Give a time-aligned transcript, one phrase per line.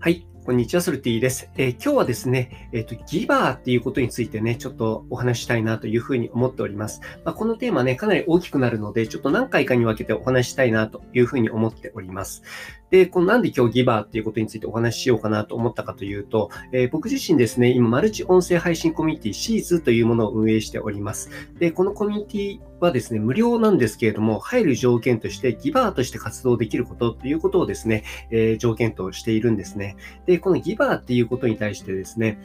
[0.00, 0.24] はい。
[0.46, 1.50] こんにちは、ソルティです。
[1.56, 7.00] えー、今日はですね、えっ、ー、と、ギバーっていうことについてね、ちょっとお話したいなというふうに思っております。
[7.24, 12.44] まあ、このテーマね、かなり大きくなるので、ちょっと何回かに分けてお話したいなというふうに思っております。
[12.90, 21.30] で、このなんで今日ギバーっていうことについてお話ししようかなと思ったかというと、えー、僕自身ですね、今、マルチ音声配信コミュニティシーズというものを運営しております。
[21.58, 29.96] で、このコミュニティはですね、無料なんですけれども、入る条件としてギバーとして活動できることということをですね、えー、条件としているんですね。
[30.26, 32.38] で、このギバーっていうことに対してですね、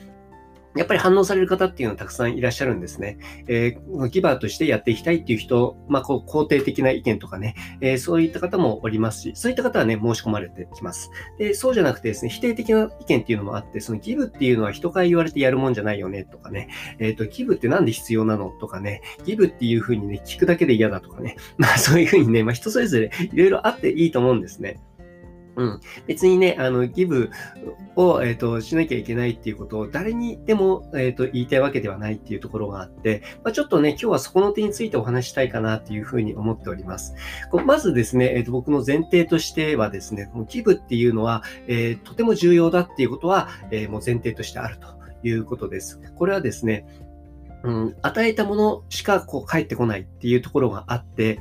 [0.76, 3.18] やっぱり反応される方っていうのはたくさんいらっしゃるんですね。
[3.48, 11.12] えー、ギバーとしてやっていきたいっていう人、まあ、こう、肯定的な意見とかね、えー、そういった方もおりますし、そういった方はね、申し込まれてきます。
[11.38, 16.70] で、そうじゃなくてですね、否定的な意見っていうのもあって、そのギブっていうのは人から言われてやるもんじゃないよね、とかね、
[17.00, 18.50] えっ、ー、と、ギブってなんで必要なの？
[18.60, 24.80] とかね、ギブっていうふうにね、聞くだけで嫌だとかね、 まあそういうふうにね、まあ人それぞれいろいろあっていいと思うんですね。
[25.56, 25.80] うん。
[26.08, 27.30] 別にね、あの、ギブ
[27.96, 37.16] を、えっ、ー、と、しなきゃいけないっていうことを誰にでも、えっ、ー、と、言いたいわけではないっていうところがあって、まあ、ちょっとね、今日はそこの点についてお話したいかなっていうふうに思っております。
[37.52, 44.88] こまずですね、えっ、ー、と、僕の前提としてはですね、このギブっていうのは、えとても重要だっていうことは、えもう前提としてあると
[45.28, 46.00] いうことです。
[46.16, 46.86] これはですね、
[47.64, 51.40] うん、与えたものしかこう返ってこないっていうところがあって、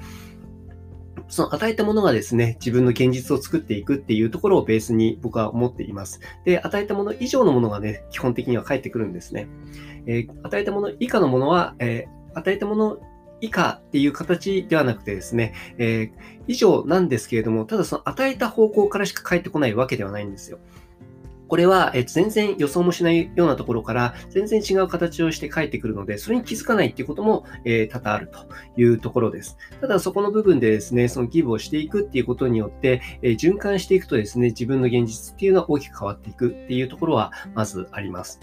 [1.32, 6.20] その与えたものがですね、自分の現実を作っていくっていうところをベースに僕は思っています。
[6.44, 9.48] で、与えたもの以上のものがね、基本的には返ってくるんですね。
[10.04, 12.98] えー、与えたもの以下のものは、えー、与えたもの
[13.40, 20.58] 以下っていう形ではなくてですね、えー、以上なんですけれども、ただその与えた方向からしか返ってこないわけではないんですよ。
[21.52, 28.38] これは、え全然予想もしないようなところから全然違う形をして帰ってくるので、それに気づかないっていうことも、え、多々あると
[28.80, 29.58] いうところです。
[29.78, 38.40] ただそこの部分でですね、そのギブをしていくっていうことによって、え、循環していくとですね、自分の現実っていうのは大きく変わっていくっていうところはまずあります。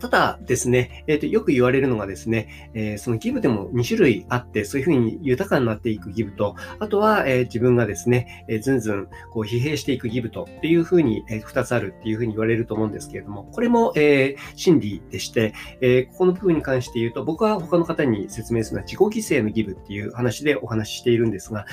[0.00, 21.66] ただですね、えっ、ー、と、よく言われるのがですね、えー、そのギブでも2種類あって、そういうふうに豊かになっていくギブと、あとは、えー、自分がですね、えずんずんこう疲弊していくギブとっていうふうに、え2つあるっていうふうに言われると思うんですけれども、これも、え真理でして、えここの部分に関して言うと、僕は他の方に説明するのは自己犠牲のギブっていう話でお話ししているんですが、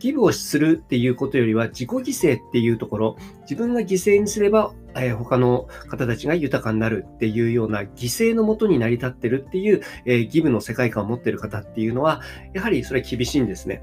[0.00, 12.22] ギブをするっていうことよりは自己犠牲っていうところ、自分が犠牲にすれば、えー、他の方たちが豊かになるっていうような犠牲のもとに成り立ってるっていう、えー、ギブの世界観を持ってる方っていうのは、
[12.54, 13.82] やはりそれは厳しいんですね。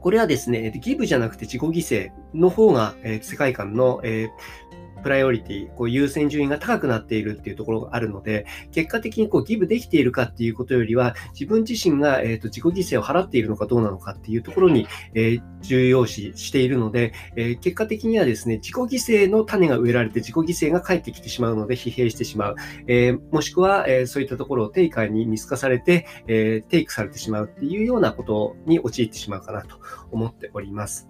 [0.00, 4.74] これはですね、ギブじゃなくて自己犠牲の方が、えー、世界観の、えー
[5.04, 22.56] プライオリティ、こう優先順位が高くなっているっていうところがあるので、結果的にこうギブできているかっていうことよりは、自分自身が、えーと、自己犠牲を払っているのかどうなのかっていうところに、えー、重要視しているので、えー、結果的にはですね、自己犠牲の種が植えられて自己犠牲が返ってきてしまうので疲弊してしまう。
[22.86, 29.76] えー、もしくは、えそういったところを定価に見透かされて、えテイクされてしまうっていうようなことに陥ってしまうかなと
[30.10, 31.08] 思っております。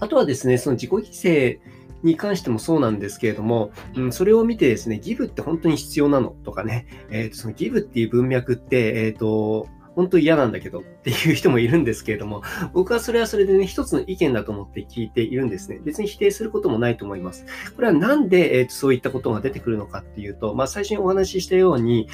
[0.00, 1.58] あとはですね、その自己犠牲
[2.04, 12.42] に関してもそうなんですけれども、うん、それを見てですね、ギブって本当に必要なのとかね、えー、とそのギブっていう文脈って、えっ、ー、と、本当嫌なんだけどっていう人もいるんですけれども、
[12.72, 15.80] 僕はそれはそれでね、一つの意見だと思って聞いているんですね。
[15.84, 17.46] 別に否定することもないと思います。
[17.76, 22.08] これはなんで、えー、そういったことが出てくるのかっていうと、まあ、最初にお話ししたように、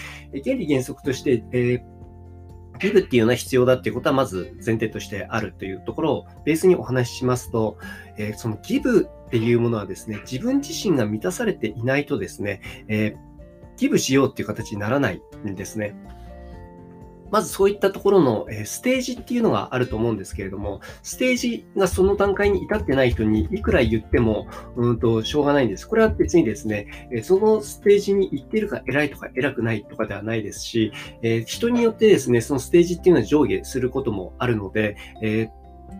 [0.44, 2.00] 原理原則として、えー
[2.80, 7.76] ギブっていうのは必要だっていうことはまず前提としてあるというところをベースにお話ししますと、
[8.16, 13.16] えー、そのギブっていうものはですね、自分自身が満たされていないとですね、えー、
[13.76, 15.94] ギブしようっていう形にならないんですね。
[17.30, 25.86] まずそういったところの、ステージっていうのがあると思うんですけれども、ステージがその段階に至ってない人にいくら言っても、うんと、しょうがないんです。
[25.86, 26.88] これは別にですね、
[27.22, 30.92] そのステージに行っているか偉いとか偉くないとかではないですし、
[31.22, 35.50] え人によってですね、そのステージっていうのは上下することもあるので、え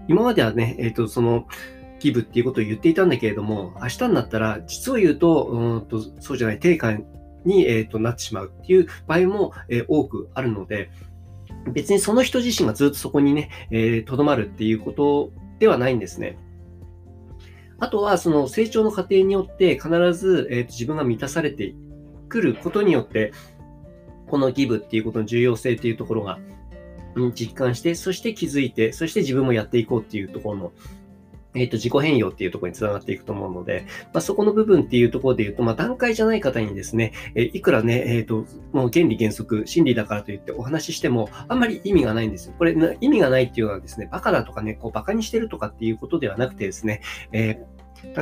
[0.09, 1.47] 今まではね、えっ、と、その、
[2.01, 6.95] ギブっていうことを言っていたんだけれども、明日になったら、実を言うと、うんとそうじゃない、定価
[7.45, 10.91] に、えーと、なってしまうっていう場合も、えー、多くあるので、
[11.73, 16.39] 別にその人自身がずっとそこにね、えー、どまるっていうことではないんですね。
[17.79, 21.75] あとは、その成長の過程によって必ず、えーと、自分が満たされて
[22.29, 23.33] くることによって、
[24.29, 26.39] このギブっていうことの重要性っていうところが、
[27.17, 30.73] うん実感して、そして気づいて、そして自分もやっていこうっていうところの、
[31.55, 42.55] えっ、ー、と、自己変容っていうところにつながっていくと思うので、まあ、そこの部分っていうところで言うと、まあ、段階じゃない方にですね、えー、いくらね、えっ、ー、と、もう原理原則、真理だからといってお話ししても、あんまり意味がないんですよ。
[42.59, 47.03] これ、意味がないっていうのはですね、バカだとかね、こう、バカにしてるとかっていうことではなくてですね、
[47.33, 47.63] え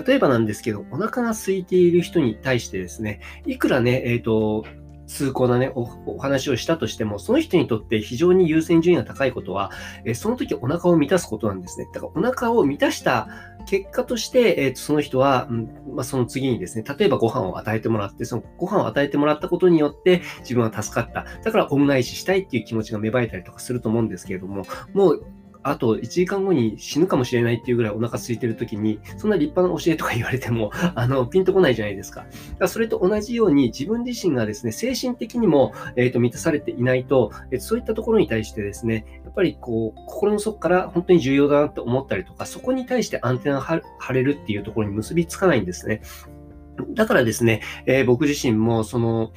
[0.06, 4.64] 例えばなんですけど、お腹が空いている人に対してですね、いくらね、えっ、と、
[5.08, 9.72] 通行なねお、お話をしたとしても、その人にとって非常に優先順位が高いことは、
[10.04, 11.88] えその時お腹を満たすことなんですね。
[11.92, 13.28] だからお腹を満たした
[13.66, 21.26] 結果として、えー、とその人は、うんまあ、その次にですね、例えばご飯を与えてもらって、そのご飯を与えてもらったことによって自分は助かった。
[21.42, 25.24] だから恩返ししたいっていう気持ちが芽生えたりとかすると思うんですけれども、もう
[25.62, 32.20] あと1時間後に死ぬかもしれないっていうぐらいお腹空いてる時に、そんな立派な教えとか言われても、 あの、ピンとこないじゃないですか。
[32.20, 43.82] だからそれと同じように自分自身がですね、精神的にも、えーと、満たされていないと、えー、そういったところに対してですね、やっぱりこう、心の底から本当に重要だなって思ったりとか、そこに対してアンテナ張
[44.12, 46.02] れるっていうところに結びつかないんですね。
[46.94, 49.32] だからですね、えー、僕自身も、その、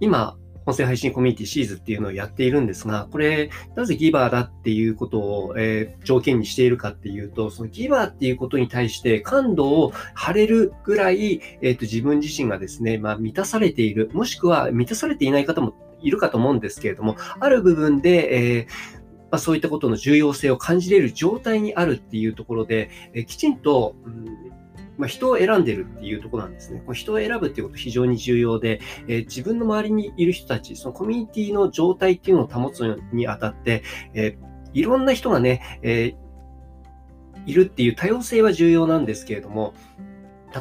[0.00, 0.36] 今、
[0.66, 15.72] 音声配信コミュニティシーズっていうのをやっているんですが、これ、なぜギバーだっていうことを、えー、条件にしているかっていうと、そのギバーっていうことに対して感度を晴れるぐらい、えーと、自分自身がですね、まあ、満たされている、もしくは満たされていない方も
[16.02, 18.96] いるかと思うんですけれども、ある部分で、えー
[19.30, 24.55] まあ、そういったことの重要性を感じれる状態にあるっていうところで、えきちんと、うん
[24.98, 26.82] まあ、人を選んでるっていうとこなんですね。
[26.86, 32.80] こ人を選ぶっていうこと非常に重要で、えー、自分の周りにいる人たち、そのコミュニティの状態っていうのを保つ
[33.12, 33.82] にあたって、
[34.14, 39.74] えー、いろんな人がね、えー、いるっていう多様性は重要なんですけれども、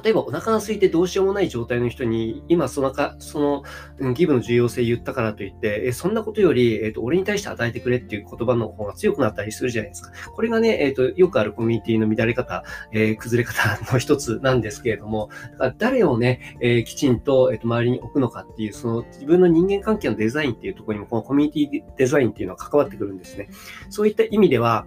[0.04, 3.64] 例えばお腹が空いてどうしようもない状態の人に、今そのか、その、
[4.00, 10.12] うん、ギブの重要性言ったからといって、えそんなことより、えっ、ー、と、俺に対して与えてくれっていう言葉の方が強くなったりするじゃないですか。
[10.32, 23.50] これがね、えっ、ー、と、よくあるコミュニティの乱れ方、えー、崩れ方の一つなんですけれども、だから誰をね、えきちんと、えっ、と、周りに置くのかっていう、その自分の人間関係のデザインっていうところにも、このコミュニティデザインっていうのは関わってくるんですね。
[23.90, 24.86] そういった意味では、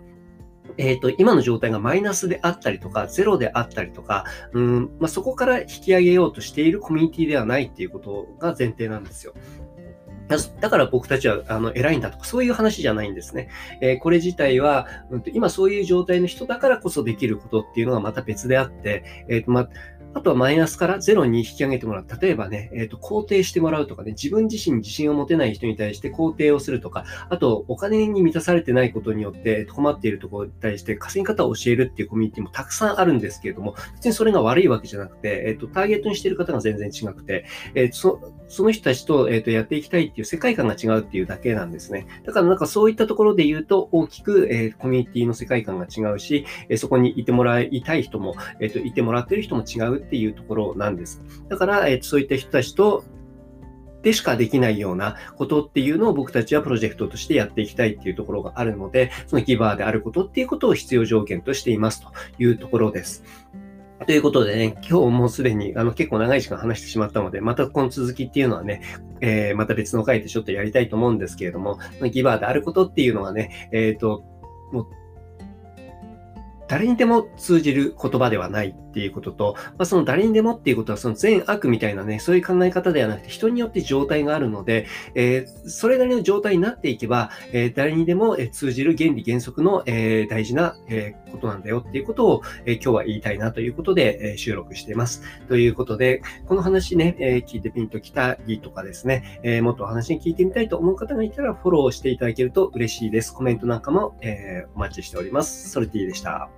[0.77, 9.35] えっ、ー、と、今の状態がマイナスであったりとか、ゼロであったりとか、うん、まあ、そこから引き上げようとしているコミュニティではないっていうことが前提なんですよ。
[10.61, 13.49] だから僕たちはあの偉いんだとか、そういう話じゃないんですね。
[13.81, 19.69] えー、これ自体は、うん、今そういう状態の人だからこそできることっていうのがまた別であって、えーとまあ
[20.15, 22.07] あとはマイナスからゼロに引き上げてもらう。
[22.21, 37.45] 例えばね、えっ、ー、と、肯定してもらうとかね、自分自身に自信を持てない人に対して肯定をするとか、あと、お金に満たされてないことによって困っているところに対して稼ぎ方を教えるっていうコミュニティもたくさんあるんですけれども、別にそれが悪いわけじゃなくて、えっ、ー、と、ターゲットにしている方が全然違くて、
[37.75, 42.07] えー、そその人たちと,、えー、とやっていきたいっていう世界観が違うっていうだけなんですね。
[42.25, 51.21] だからなんかそういったところで言うと、大きく、えー、コミュニティの世界観が違うし、えー、そこにいてもらいたい人も、えーと、いてもらってる人も違うっていうところなんです。
[51.49, 53.05] だから、えー、そういった人たちと
[54.03, 63.25] でしかできないようなことっていうのを僕たちはプロジェクトとしてやっていきたいっていうところがあるので、そのギバーであることっていうことを必要条件としていますというところです。
[64.07, 68.81] ということでね、今日もうすでにあの結構長い時間話してしまったので、またこの続きっていうのはね、
[69.21, 71.79] えー、また別の回でちょっとやりたいと思うんですけれども、
[72.13, 74.25] ギバーであることっていうのはね、えっ、ー、と、
[74.73, 74.87] もう
[76.69, 78.77] 誰にでも通じる言葉ではない。
[78.99, 95.23] っていうことと、まあ、その誰にでもっていうことはその善悪みたいなね、そういう考え方ではなくて人によって状態があるので、えー、それなりの状態になっていけば、えー、誰にでも通じる原理原則の、えー、大事な、えことなんだよっていうことを、え今日は言いたいなということで、え収録しています。
[95.47, 103.33] ということで、この話ね、え聞いてピンときたりとかですね、えもっとお話に聞いてみたいと思う方がいたらフォローしていただけると嬉しいです。
[103.35, 105.71] コメントなんかも、えお待ちしております。
[105.71, 106.49] ソルティでした。